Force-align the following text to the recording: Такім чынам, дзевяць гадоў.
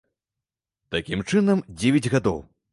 Такім 0.95 1.19
чынам, 1.35 1.63
дзевяць 1.79 2.05
гадоў. 2.19 2.45